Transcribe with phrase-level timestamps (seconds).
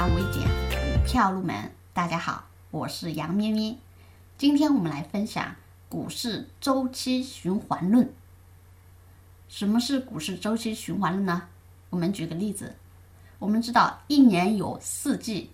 [0.00, 1.72] 繁为简，股票入门。
[1.92, 3.76] 大家好，我是杨咩咩。
[4.38, 5.54] 今天我们来分享
[5.90, 8.10] 股市周期循环论。
[9.50, 11.48] 什么是股市周期循环论呢？
[11.90, 12.76] 我们举个例子，
[13.38, 15.50] 我们知道一年有四季，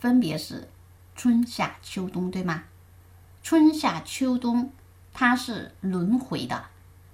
[0.00, 0.68] 分别是
[1.14, 2.64] 春夏秋冬，对吗？
[3.44, 4.72] 春夏秋冬
[5.12, 6.64] 它是轮回的，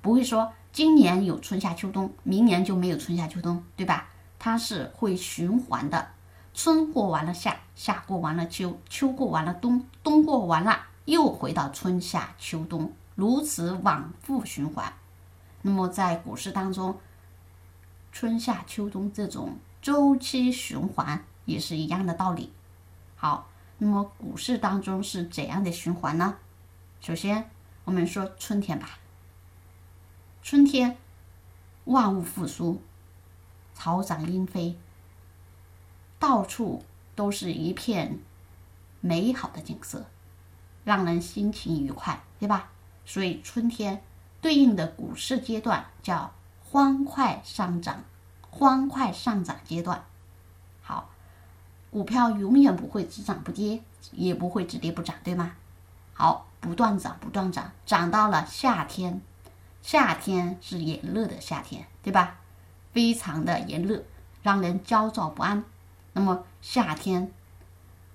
[0.01, 4.09] 不会说今年有春夏秋冬，明年就没有春夏秋冬，对吧？
[4.39, 6.09] 它是会循环的，
[6.53, 14.93] 春过完了夏，夏过完了秋，秋过完了冬，冬过完了又回到春夏秋冬，如此往复循环。
[15.63, 16.99] 那么在股市当中，
[18.13, 22.53] 春夏秋冬这种周期循环也是一样的道理。
[23.15, 23.49] 好，
[23.79, 26.37] 那么股市当中是怎样的循环呢？
[27.01, 27.49] 首先
[27.85, 28.99] 我们说春天吧，
[30.43, 30.99] 春天
[31.85, 32.83] 万物复苏。
[33.73, 34.79] 草长莺飞，
[36.21, 36.85] 到处
[37.17, 38.21] 都是一片
[39.01, 40.05] 美好的景色，
[40.85, 42.71] 让人心情愉快，对吧？
[43.07, 44.05] 所以春天
[44.41, 46.33] 对应的股市阶段叫
[46.63, 48.05] 欢快上涨，
[48.51, 50.05] 欢快上涨阶段。
[50.83, 51.09] 好，
[51.91, 53.83] 股票永远不会只涨不跌，
[54.13, 55.57] 也不会只跌不涨，对吗？
[56.13, 59.23] 好，不断涨，不断涨，涨到了夏天，
[59.81, 62.37] 夏天是炎热的夏天，对吧？
[62.93, 64.05] 非常的炎热，
[64.43, 65.65] 让人焦躁不安。
[66.13, 67.33] 那么夏天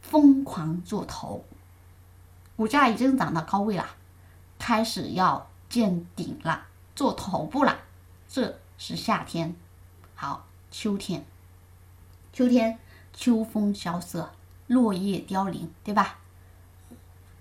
[0.02, 1.44] 疯狂做头，
[2.56, 3.86] 股价已经涨到高位了，
[4.60, 7.78] 开始要见顶了，做头部了。
[8.28, 9.56] 这是夏天。
[10.14, 11.26] 好，秋天，
[12.32, 12.80] 秋天
[13.14, 14.32] 秋风萧瑟，
[14.68, 16.20] 落叶凋零，对吧？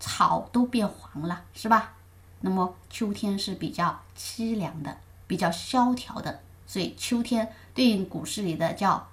[0.00, 1.94] 草都变黄了，是吧？
[2.40, 6.40] 那么秋天是比较凄凉的，比较萧条的。
[6.66, 9.08] 所以秋天对应股市里的叫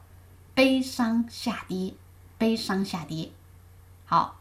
[0.61, 1.95] 悲伤下跌，
[2.37, 3.31] 悲伤下跌。
[4.05, 4.37] 好，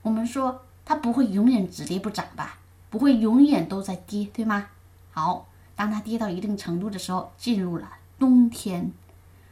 [0.00, 2.58] 我们说它不会永远只跌不涨吧？
[2.88, 4.70] 不会永远都在跌，对吗？
[5.12, 8.92] 好，当它跌到一定程度的时候，进入了冬天。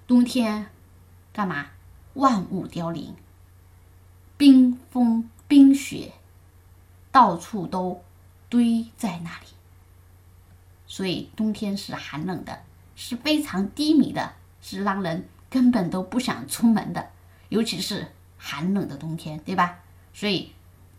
[0.06, 0.70] 冬天
[1.34, 1.66] 干嘛？
[2.14, 3.14] 万物凋零，
[4.38, 6.14] 冰封冰雪
[7.10, 8.02] 到处都
[8.48, 9.48] 堆在那里。
[10.86, 12.62] 所以冬天是寒冷的，
[12.96, 17.10] 是非常低迷的，是让人根本都不想出门的，
[17.50, 19.80] 尤其是寒冷的冬天，对吧？
[20.14, 20.50] 所以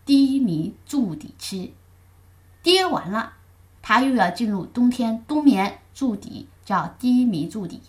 [0.06, 1.74] 低迷筑底期，
[2.62, 3.32] 跌完了，
[3.82, 7.82] 它又要进入冬天冬眠筑底，叫低迷筑底。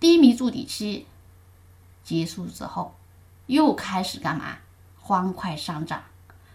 [0.00, 1.06] 低迷筑底期
[2.02, 2.94] 结束之后，
[3.44, 4.56] 又开始干嘛？
[4.96, 6.02] 欢快上涨，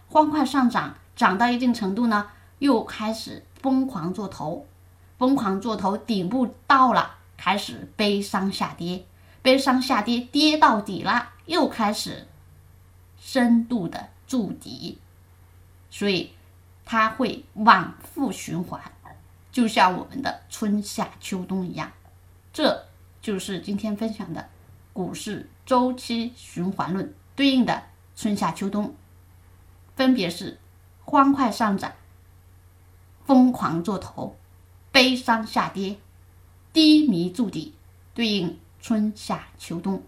[0.08, 2.28] 欢快上涨，涨到一定程度呢？
[2.58, 4.66] 又开始疯狂做头，
[5.18, 9.04] 疯狂做头，顶部到了，开始悲伤下跌，
[9.42, 12.26] 悲伤下跌，跌到底了，又开始
[13.20, 14.98] 深度的筑底，
[15.90, 16.32] 所以
[16.86, 18.80] 它会往复循环，
[19.52, 21.92] 就像我们的春夏秋冬一样，
[22.50, 22.86] 这
[23.20, 24.48] 就是今天分享的
[24.94, 27.82] 股市周期循环论对应的
[28.16, 28.94] 春夏秋冬，
[29.94, 30.58] 分别是
[31.04, 31.92] 欢快上涨。
[33.26, 34.34] 疯狂做头，
[34.90, 35.98] 悲伤下跌，
[36.74, 37.72] 低迷筑底，
[38.14, 40.02] 对应春夏秋冬。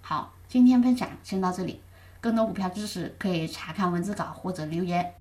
[0.00, 1.82] 好，今天分享先到这里，
[2.18, 5.14] 更多股票知识可以查看文字稿或者留言。